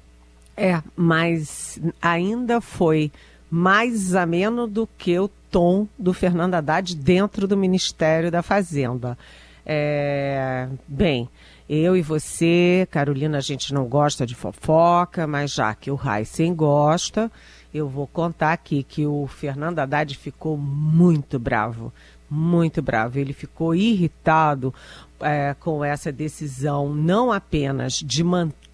É, 0.59 0.81
mas 0.95 1.79
ainda 2.01 2.59
foi 2.59 3.11
mais 3.49 4.15
ameno 4.15 4.65
do 4.65 4.87
que 4.97 5.17
o 5.19 5.29
tom 5.51 5.87
do 5.97 6.13
Fernando 6.13 6.55
Haddad 6.55 6.95
dentro 6.95 7.47
do 7.47 7.55
Ministério 7.55 8.31
da 8.31 8.41
Fazenda. 8.41 9.15
É, 9.63 10.67
bem, 10.87 11.29
eu 11.69 11.95
e 11.95 12.01
você, 12.01 12.87
Carolina, 12.89 13.37
a 13.37 13.41
gente 13.41 13.73
não 13.73 13.85
gosta 13.85 14.25
de 14.25 14.33
fofoca, 14.33 15.27
mas 15.27 15.51
já 15.53 15.75
que 15.75 15.91
o 15.91 15.99
Heisen 16.03 16.55
gosta, 16.55 17.31
eu 17.73 17.87
vou 17.87 18.07
contar 18.07 18.53
aqui 18.53 18.81
que 18.81 19.05
o 19.05 19.27
Fernando 19.27 19.79
Haddad 19.79 20.17
ficou 20.17 20.57
muito 20.57 21.37
bravo, 21.37 21.93
muito 22.29 22.81
bravo. 22.81 23.19
Ele 23.19 23.33
ficou 23.33 23.75
irritado 23.75 24.73
é, 25.19 25.55
com 25.59 25.83
essa 25.83 26.11
decisão, 26.11 26.93
não 26.93 27.31
apenas 27.31 27.93
de 27.93 28.23
manter 28.23 28.66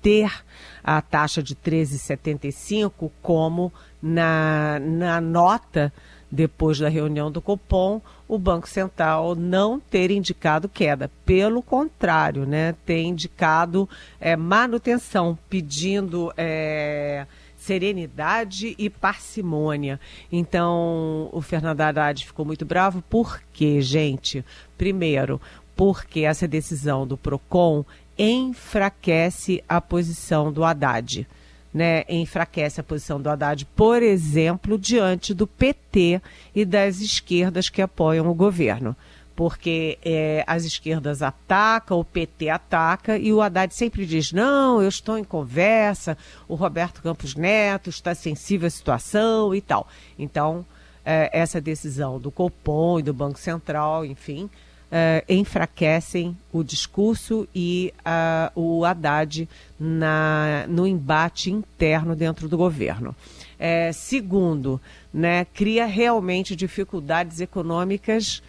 a 0.83 1.01
taxa 1.01 1.41
de 1.41 1.55
13,75, 1.55 3.09
como 3.21 3.71
na, 4.01 4.79
na 4.79 5.21
nota 5.21 5.93
depois 6.29 6.79
da 6.79 6.89
reunião 6.89 7.31
do 7.31 7.39
Copom, 7.39 8.01
o 8.27 8.39
Banco 8.39 8.67
Central 8.67 9.35
não 9.35 9.79
ter 9.79 10.09
indicado 10.09 10.67
queda. 10.67 11.11
Pelo 11.23 11.61
contrário, 11.61 12.45
né, 12.45 12.75
tem 12.85 13.09
indicado 13.09 13.87
é, 14.19 14.35
manutenção, 14.35 15.37
pedindo. 15.49 16.33
É, 16.35 17.27
serenidade 17.55 18.75
e 18.77 18.89
parcimônia. 18.89 19.97
Então, 20.29 21.29
o 21.31 21.41
Fernando 21.41 21.79
Haddad 21.79 22.25
ficou 22.25 22.43
muito 22.43 22.65
bravo. 22.65 23.01
Por 23.09 23.41
quê, 23.53 23.81
gente? 23.81 24.43
Primeiro, 24.77 25.39
porque 25.73 26.21
essa 26.21 26.45
decisão 26.45 27.07
do 27.07 27.17
PROCON 27.17 27.85
enfraquece 28.17 29.63
a 29.67 29.79
posição 29.81 30.51
do 30.51 30.63
Haddad. 30.63 31.27
Né, 31.73 32.03
enfraquece 32.07 32.79
a 32.79 32.83
posição 32.83 33.19
do 33.19 33.27
Haddad, 33.27 33.65
por 33.75 34.03
exemplo, 34.03 34.77
diante 34.77 35.33
do 35.33 35.47
PT 35.47 36.21
e 36.53 36.65
das 36.65 37.01
esquerdas 37.01 37.67
que 37.67 37.81
apoiam 37.81 38.29
o 38.29 38.33
governo 38.35 38.95
porque 39.35 39.97
é, 40.03 40.43
as 40.45 40.63
esquerdas 40.63 41.21
atacam, 41.21 41.99
o 41.99 42.05
PT 42.05 42.49
ataca, 42.49 43.17
e 43.17 43.33
o 43.33 43.41
Haddad 43.41 43.73
sempre 43.73 44.05
diz: 44.05 44.31
não, 44.31 44.81
eu 44.81 44.89
estou 44.89 45.17
em 45.17 45.23
conversa, 45.23 46.17
o 46.47 46.55
Roberto 46.55 47.01
Campos 47.01 47.35
Neto 47.35 47.89
está 47.89 48.13
sensível 48.13 48.67
à 48.67 48.69
situação 48.69 49.55
e 49.55 49.61
tal. 49.61 49.87
Então, 50.17 50.65
é, 51.05 51.29
essa 51.33 51.59
decisão 51.59 52.19
do 52.19 52.31
Copom 52.31 52.99
e 52.99 53.03
do 53.03 53.13
Banco 53.13 53.39
Central, 53.39 54.05
enfim, 54.05 54.49
é, 54.95 55.25
enfraquecem 55.27 56.37
o 56.51 56.63
discurso 56.63 57.47
e 57.53 57.91
uh, 58.05 58.61
o 58.61 58.85
Haddad 58.85 59.49
na, 59.79 60.65
no 60.67 60.85
embate 60.85 61.49
interno 61.49 62.15
dentro 62.15 62.47
do 62.47 62.55
governo. 62.55 63.15
É, 63.57 63.91
segundo, 63.91 64.79
né, 65.11 65.45
cria 65.45 65.87
realmente 65.87 66.55
dificuldades 66.55 67.41
econômicas 67.41 68.43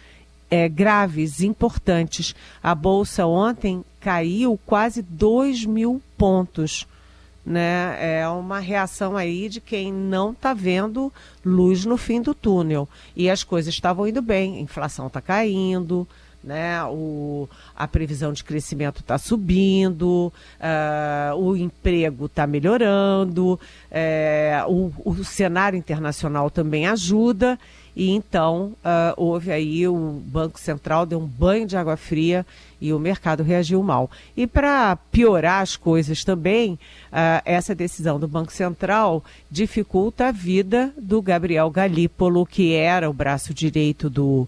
é, 0.51 0.69
graves, 0.69 1.41
importantes. 1.41 2.35
A 2.61 2.75
Bolsa 2.75 3.25
ontem 3.25 3.83
caiu 3.99 4.59
quase 4.67 5.01
2 5.01 5.65
mil 5.65 5.99
pontos. 6.15 6.85
Né? 7.43 8.19
É 8.19 8.27
uma 8.27 8.59
reação 8.59 9.17
aí 9.17 9.49
de 9.49 9.59
quem 9.59 9.91
não 9.91 10.31
está 10.31 10.53
vendo 10.53 11.11
luz 11.43 11.85
no 11.85 11.97
fim 11.97 12.21
do 12.21 12.35
túnel. 12.35 12.87
E 13.15 13.31
as 13.31 13.43
coisas 13.43 13.73
estavam 13.73 14.07
indo 14.07 14.21
bem, 14.21 14.57
a 14.57 14.61
inflação 14.61 15.07
está 15.07 15.21
caindo, 15.21 16.07
né? 16.45 16.83
O, 16.85 17.49
a 17.75 17.87
previsão 17.87 18.31
de 18.31 18.43
crescimento 18.43 19.01
está 19.01 19.17
subindo, 19.17 20.31
uh, 20.59 21.35
o 21.35 21.57
emprego 21.57 22.27
está 22.27 22.45
melhorando, 22.45 23.53
uh, 23.53 24.71
o, 24.71 24.93
o 25.09 25.23
cenário 25.23 25.77
internacional 25.77 26.49
também 26.49 26.87
ajuda 26.87 27.57
e 27.95 28.11
então 28.11 28.73
uh, 28.83 29.13
houve 29.15 29.51
aí 29.51 29.87
o 29.87 30.21
Banco 30.25 30.59
Central 30.59 31.05
deu 31.05 31.19
um 31.19 31.25
banho 31.25 31.65
de 31.65 31.77
água 31.77 31.95
fria 31.95 32.45
e 32.81 32.91
o 32.91 32.99
mercado 32.99 33.41
reagiu 33.41 33.81
mal. 33.81 34.11
E 34.35 34.45
para 34.45 34.97
piorar 35.11 35.61
as 35.61 35.77
coisas 35.77 36.23
também, 36.25 36.73
uh, 36.73 37.41
essa 37.45 37.73
decisão 37.73 38.19
do 38.19 38.27
Banco 38.27 38.51
Central 38.51 39.23
dificulta 39.49 40.27
a 40.27 40.31
vida 40.31 40.93
do 40.97 41.21
Gabriel 41.21 41.69
Galípolo, 41.69 42.45
que 42.45 42.73
era 42.73 43.09
o 43.09 43.13
braço 43.13 43.53
direito 43.53 44.09
do, 44.09 44.47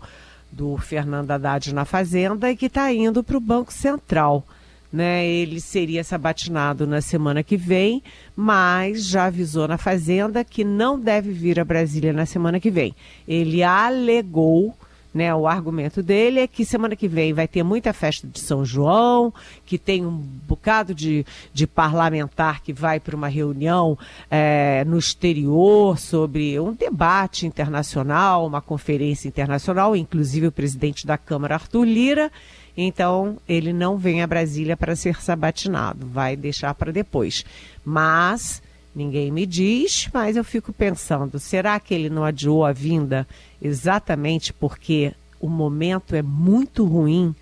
do 0.51 0.77
Fernando 0.77 1.31
Haddad 1.31 1.73
na 1.73 1.85
Fazenda 1.85 2.49
e 2.51 2.55
que 2.55 2.67
está 2.67 2.91
indo 2.93 3.23
para 3.23 3.37
o 3.37 3.41
Banco 3.41 3.71
Central 3.71 4.45
né? 4.91 5.27
Ele 5.27 5.59
seria 5.59 6.03
sabatinado 6.03 6.87
na 6.87 7.01
semana 7.01 7.43
que 7.43 7.57
vem, 7.57 8.01
mas 8.35 9.05
já 9.05 9.25
avisou 9.25 9.67
na 9.67 9.77
Fazenda 9.77 10.43
que 10.43 10.63
não 10.63 10.99
deve 10.99 11.31
vir 11.31 11.59
a 11.59 11.65
Brasília 11.65 12.13
na 12.13 12.25
semana 12.25 12.59
que 12.59 12.71
vem. 12.71 12.95
Ele 13.27 13.63
alegou. 13.63 14.75
Né, 15.17 15.33
o 15.33 15.47
argumento 15.47 16.03
dele 16.03 16.41
é 16.41 16.47
que 16.47 16.63
semana 16.63 16.95
que 16.95 17.07
vem 17.07 17.33
vai 17.33 17.47
ter 17.47 17.63
muita 17.63 17.91
festa 17.91 18.27
de 18.27 18.39
São 18.39 18.63
João, 18.63 19.33
que 19.65 19.75
tem 19.75 20.05
um 20.05 20.11
bocado 20.11 20.93
de, 20.93 21.25
de 21.51 21.65
parlamentar 21.65 22.61
que 22.61 22.71
vai 22.71 22.99
para 22.99 23.15
uma 23.15 23.27
reunião 23.27 23.97
é, 24.29 24.83
no 24.85 24.95
exterior 24.95 25.97
sobre 25.97 26.59
um 26.59 26.71
debate 26.71 27.47
internacional, 27.47 28.45
uma 28.45 28.61
conferência 28.61 29.27
internacional, 29.27 29.95
inclusive 29.95 30.45
o 30.45 30.51
presidente 30.51 31.07
da 31.07 31.17
Câmara, 31.17 31.55
Arthur 31.55 31.83
Lira, 31.83 32.31
então, 32.77 33.37
ele 33.49 33.73
não 33.73 33.97
vem 33.97 34.21
a 34.21 34.27
Brasília 34.27 34.77
para 34.77 34.95
ser 34.95 35.19
sabatinado, 35.19 36.05
vai 36.05 36.35
deixar 36.35 36.75
para 36.75 36.91
depois. 36.91 37.43
Mas 37.83 38.61
ninguém 38.97 39.31
me 39.31 39.45
diz, 39.45 40.09
mas 40.11 40.35
eu 40.35 40.43
fico 40.43 40.73
pensando, 40.73 41.37
será 41.37 41.79
que 41.79 41.93
ele 41.93 42.09
não 42.09 42.23
adiou 42.23 42.65
a 42.65 42.73
vinda 42.73 43.27
exatamente 43.61 44.51
porque 44.51 45.13
o 45.39 45.47
momento 45.47 46.15
é 46.15 46.23
muito 46.23 46.83
ruim 46.83 47.35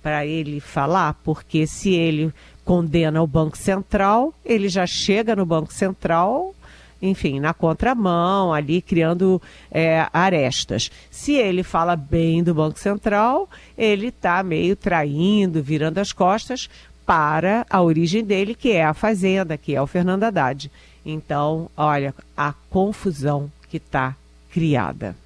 para 0.00 0.24
ele 0.24 0.60
falar? 0.60 1.14
Porque 1.24 1.66
se 1.66 1.92
ele 1.92 2.32
condena 2.64 3.20
o 3.20 3.26
Banco 3.26 3.58
Central, 3.58 4.32
ele 4.44 4.68
já 4.68 4.86
chega 4.86 5.34
no 5.34 5.44
Banco 5.44 5.72
Central 5.72 6.54
enfim, 7.02 7.38
na 7.38 7.52
contramão, 7.52 8.50
ali 8.50 8.80
criando 8.80 9.42
é, 9.70 10.08
arestas. 10.10 10.90
Se 11.10 11.34
ele 11.34 11.62
fala 11.62 11.96
bem 11.96 12.42
do 12.42 12.54
Banco 12.54 12.78
Central, 12.78 13.46
ele 13.76 14.06
está 14.06 14.42
meio 14.42 14.74
traindo, 14.74 15.62
virando 15.62 15.98
as 15.98 16.12
costas 16.12 16.70
para 17.06 17.66
a 17.68 17.82
origem 17.82 18.24
dele, 18.24 18.54
que 18.54 18.72
é 18.72 18.84
a 18.84 18.94
Fazenda, 18.94 19.56
que 19.56 19.74
é 19.74 19.80
o 19.80 19.86
Fernando 19.86 20.24
Haddad. 20.24 20.70
Então, 21.04 21.70
olha, 21.76 22.14
a 22.36 22.54
confusão 22.70 23.50
que 23.68 23.76
está 23.76 24.16
criada. 24.50 25.16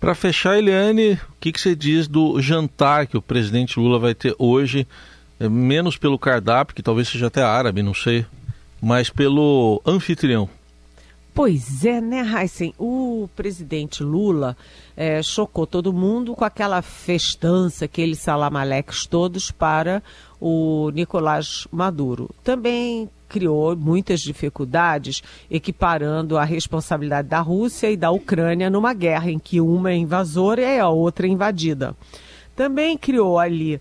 Para 0.00 0.14
fechar, 0.14 0.56
Eliane, 0.56 1.14
o 1.14 1.18
que, 1.40 1.52
que, 1.52 1.60
você 1.60 1.74
diz 1.74 2.06
do 2.06 2.40
jantar 2.40 3.06
que 3.06 3.16
o 3.16 3.22
presidente 3.22 3.78
Lula 3.78 3.98
vai 3.98 4.14
ter 4.14 4.34
hoje, 4.38 4.86
é, 5.40 5.48
menos 5.48 5.96
pelo 5.96 6.18
cardápio, 6.18 6.74
que 6.74 6.82
talvez 6.82 7.08
seja 7.08 7.26
até 7.26 7.42
árabe, 7.42 7.82
não 7.82 7.94
sei, 7.94 8.24
mas 8.80 9.10
pelo 9.10 9.82
anfitrião. 9.84 10.48
Pois 11.34 11.84
é, 11.84 12.00
né, 12.00 12.20
Heisen? 12.20 12.74
O 12.78 13.28
presidente 13.36 14.02
Lula 14.02 14.56
é, 14.96 15.22
chocou 15.22 15.66
todo 15.66 15.92
mundo 15.92 16.34
com 16.34 16.44
aquela 16.44 16.82
festança, 16.82 17.84
aqueles 17.84 18.18
salamaleques 18.18 19.06
todos 19.06 19.50
para 19.50 20.02
o 20.40 20.90
Nicolás 20.90 21.66
Maduro. 21.70 22.30
Também 22.42 23.08
criou 23.28 23.76
muitas 23.76 24.20
dificuldades, 24.20 25.22
equiparando 25.50 26.38
a 26.38 26.44
responsabilidade 26.44 27.28
da 27.28 27.40
Rússia 27.40 27.90
e 27.90 27.96
da 27.96 28.10
Ucrânia 28.10 28.70
numa 28.70 28.94
guerra 28.94 29.30
em 29.30 29.38
que 29.38 29.60
uma 29.60 29.90
é 29.90 29.96
invasora 29.96 30.62
e 30.62 30.78
a 30.78 30.88
outra 30.88 31.26
é 31.26 31.30
invadida. 31.30 31.94
Também 32.56 32.96
criou 32.96 33.38
ali 33.38 33.80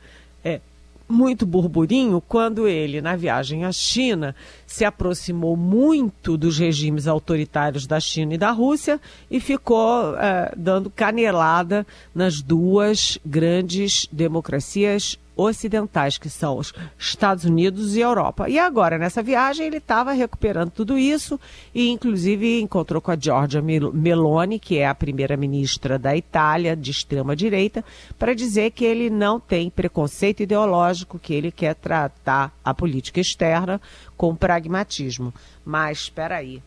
muito 1.08 1.46
burburinho 1.46 2.22
quando 2.22 2.68
ele, 2.68 3.02
na 3.02 3.16
viagem 3.16 3.64
à 3.64 3.72
China, 3.72 4.36
se 4.66 4.84
aproximou 4.84 5.56
muito 5.56 6.38
dos 6.38 6.58
regimes 6.58 7.08
autoritários 7.08 7.88
da 7.88 8.00
China 8.00 8.34
e 8.34 8.38
da 8.38 8.52
Rússia 8.52 9.00
e 9.32 9.40
ficou 9.40 10.16
eh, 10.18 10.54
dando 10.58 10.90
canelada 10.90 11.88
nas 12.14 12.42
duas 12.42 13.18
grandes 13.26 14.08
democracias 14.12 15.18
ocidentais, 15.38 16.18
que 16.18 16.30
são 16.30 16.58
os 16.58 16.74
Estados 16.98 17.46
Unidos 17.46 17.96
e 17.96 18.02
Europa. 18.02 18.50
E 18.50 18.58
agora, 18.58 18.98
nessa 18.98 19.22
viagem, 19.22 19.68
ele 19.68 19.78
estava 19.78 20.12
recuperando 20.12 20.72
tudo 20.72 20.98
isso 20.98 21.40
e, 21.74 21.90
inclusive, 21.90 22.60
encontrou 22.60 23.00
com 23.00 23.12
a 23.12 23.16
Giorgia 23.16 23.62
Meloni, 23.62 24.58
que 24.58 24.80
é 24.80 24.88
a 24.88 24.96
primeira-ministra 24.96 26.00
da 26.00 26.18
Itália, 26.18 26.76
de 26.76 26.90
extrema-direita, 26.90 27.86
para 28.18 28.34
dizer 28.34 28.72
que 28.72 28.84
ele 28.84 29.10
não 29.10 29.40
tem 29.40 29.70
preconceito 29.70 30.42
ideológico, 30.42 31.20
que 31.20 31.34
ele 31.34 31.52
quer 31.52 31.76
tratar 31.76 32.52
a 32.66 32.74
política 32.74 33.22
externa 33.22 33.80
com 34.18 34.36
pragmatismo. 34.36 35.32
Mas, 35.64 36.00
espera 36.00 36.38
aí. 36.38 36.62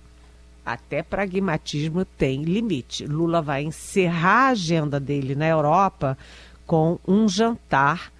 Até 0.64 1.02
pragmatismo 1.02 2.04
tem 2.04 2.44
limite. 2.44 3.04
Lula 3.06 3.42
vai 3.42 3.62
encerrar 3.62 4.48
a 4.48 4.50
agenda 4.50 5.00
dele 5.00 5.34
na 5.34 5.48
Europa 5.48 6.16
com 6.66 6.98
um 7.08 7.28
jantar 7.28 8.12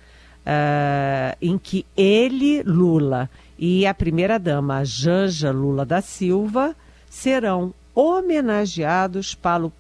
uh, 0.47 1.37
em 1.41 1.59
que 1.59 1.85
ele, 1.97 2.63
Lula, 2.63 3.29
e 3.59 3.87
a 3.87 3.93
primeira-dama, 3.93 4.85
Janja 4.85 5.51
Lula 5.51 5.85
da 5.85 6.01
Silva, 6.01 6.75
serão 7.09 7.75
homenageados 7.95 9.35
pelo, 9.35 9.73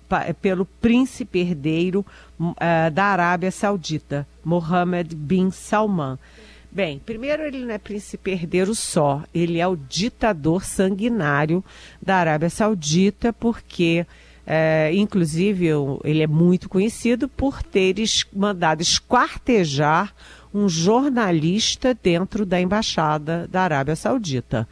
pelo 0.42 0.66
príncipe 0.66 1.38
herdeiro 1.38 2.04
uh, 2.38 2.54
da 2.92 3.04
Arábia 3.04 3.50
Saudita, 3.50 4.26
Mohammed 4.44 5.14
bin 5.14 5.50
Salman. 5.50 6.18
Bem, 6.72 7.00
primeiro 7.04 7.42
ele 7.42 7.64
não 7.64 7.74
é 7.74 7.78
príncipe 7.78 8.30
herdeiro 8.30 8.74
só, 8.76 9.24
ele 9.34 9.58
é 9.58 9.66
o 9.66 9.76
ditador 9.76 10.64
sanguinário 10.64 11.64
da 12.00 12.16
Arábia 12.16 12.48
Saudita, 12.48 13.32
porque, 13.32 14.06
é, 14.46 14.92
inclusive, 14.94 15.66
ele 16.04 16.22
é 16.22 16.28
muito 16.28 16.68
conhecido 16.68 17.28
por 17.28 17.60
ter 17.60 17.96
mandado 18.32 18.82
esquartejar 18.82 20.14
um 20.52 20.68
jornalista 20.68 21.96
dentro 22.00 22.44
da 22.44 22.60
embaixada 22.60 23.48
da 23.48 23.62
Arábia 23.62 23.96
Saudita. 23.96 24.66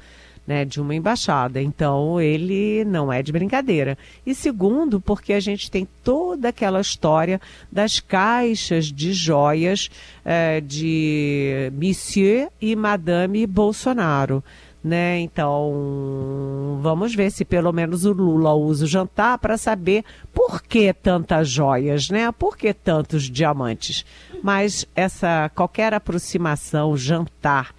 né, 0.48 0.64
de 0.64 0.80
uma 0.80 0.94
embaixada. 0.94 1.60
Então, 1.60 2.18
ele 2.18 2.82
não 2.86 3.12
é 3.12 3.22
de 3.22 3.30
brincadeira. 3.30 3.98
E 4.24 4.34
segundo, 4.34 4.98
porque 4.98 5.34
a 5.34 5.40
gente 5.40 5.70
tem 5.70 5.86
toda 6.02 6.48
aquela 6.48 6.80
história 6.80 7.38
das 7.70 8.00
caixas 8.00 8.86
de 8.86 9.12
joias 9.12 9.90
eh, 10.24 10.62
de 10.62 11.70
Monsieur 11.74 12.48
e 12.62 12.74
Madame 12.74 13.46
Bolsonaro. 13.46 14.42
Né? 14.82 15.18
Então, 15.20 16.78
vamos 16.80 17.12
ver 17.12 17.32
se 17.32 17.44
pelo 17.44 17.72
menos 17.72 18.04
o 18.04 18.12
Lula 18.12 18.54
usa 18.54 18.84
o 18.84 18.88
jantar 18.88 19.36
para 19.38 19.58
saber 19.58 20.04
por 20.32 20.62
que 20.62 20.92
tantas 20.92 21.48
joias, 21.48 22.08
né? 22.10 22.30
Por 22.30 22.56
que 22.56 22.72
tantos 22.72 23.24
diamantes? 23.24 24.06
Mas 24.40 24.86
essa 24.94 25.50
qualquer 25.52 25.92
aproximação, 25.92 26.96
jantar 26.96 27.74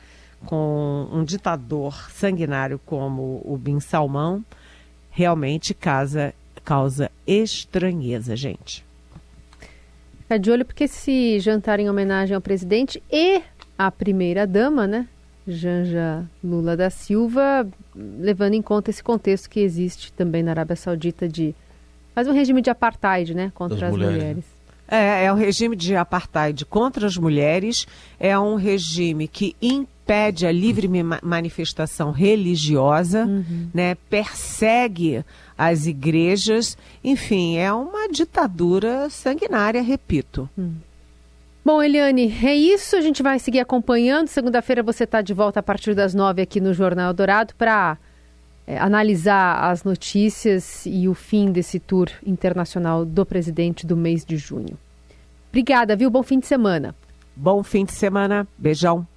com 0.45 1.07
um 1.11 1.23
ditador 1.23 2.11
sanguinário 2.11 2.79
como 2.85 3.41
o 3.45 3.57
Bin 3.57 3.79
Salman, 3.79 4.43
realmente 5.09 5.73
causa, 5.73 6.33
causa 6.63 7.11
estranheza, 7.25 8.35
gente. 8.35 8.85
Fica 10.21 10.37
de 10.37 10.51
olho 10.51 10.65
porque 10.65 10.83
esse 10.83 11.39
jantar 11.39 11.79
em 11.79 11.89
homenagem 11.89 12.35
ao 12.35 12.41
presidente 12.41 13.01
e 13.11 13.41
à 13.77 13.89
primeira-dama, 13.89 14.85
né? 14.85 15.07
Janja 15.51 16.25
Lula 16.43 16.77
da 16.77 16.89
Silva, 16.89 17.67
levando 17.95 18.53
em 18.53 18.61
conta 18.61 18.89
esse 18.89 19.03
contexto 19.03 19.49
que 19.49 19.59
existe 19.59 20.13
também 20.13 20.43
na 20.43 20.51
Arábia 20.51 20.75
Saudita 20.75 21.27
de 21.27 21.55
faz 22.13 22.27
um 22.27 22.33
regime 22.33 22.61
de 22.61 22.69
apartheid, 22.69 23.33
né, 23.33 23.51
contra 23.55 23.77
das 23.77 23.89
as 23.89 23.91
mulheres. 23.91 24.17
mulheres. 24.17 24.45
É, 24.87 25.25
é 25.25 25.33
um 25.33 25.35
regime 25.35 25.75
de 25.75 25.95
apartheid 25.95 26.65
contra 26.65 27.05
as 27.05 27.15
mulheres, 27.15 27.85
é 28.19 28.37
um 28.39 28.55
regime 28.55 29.27
que 29.27 29.55
impede 29.61 30.47
a 30.47 30.51
livre 30.51 30.89
manifestação 31.21 32.11
religiosa, 32.11 33.25
uhum. 33.25 33.69
né, 33.71 33.95
persegue 34.09 35.23
as 35.55 35.85
igrejas, 35.85 36.75
enfim, 37.03 37.57
é 37.57 37.71
uma 37.71 38.09
ditadura 38.09 39.09
sanguinária, 39.09 39.81
repito. 39.81 40.49
Uhum. 40.57 40.73
Bom, 41.71 41.83
Eliane, 41.83 42.35
é 42.43 42.55
isso. 42.55 42.95
A 42.95 43.01
gente 43.01 43.21
vai 43.21 43.37
seguir 43.37 43.59
acompanhando. 43.59 44.27
Segunda-feira 44.27 44.81
você 44.81 45.03
está 45.03 45.21
de 45.21 45.35
volta 45.35 45.59
a 45.59 45.63
partir 45.63 45.93
das 45.93 46.15
nove 46.15 46.41
aqui 46.41 46.59
no 46.59 46.73
Jornal 46.73 47.13
Dourado 47.13 47.53
para 47.53 47.95
é, 48.65 48.79
analisar 48.79 49.69
as 49.69 49.83
notícias 49.83 50.87
e 50.87 51.07
o 51.07 51.13
fim 51.13 51.51
desse 51.51 51.79
tour 51.79 52.09
internacional 52.25 53.05
do 53.05 53.23
presidente 53.23 53.85
do 53.85 53.95
mês 53.95 54.25
de 54.25 54.35
junho. 54.35 54.79
Obrigada, 55.49 55.95
viu? 55.95 56.09
Bom 56.09 56.23
fim 56.23 56.39
de 56.39 56.47
semana. 56.47 56.95
Bom 57.35 57.61
fim 57.61 57.85
de 57.85 57.91
semana. 57.91 58.47
Beijão. 58.57 59.07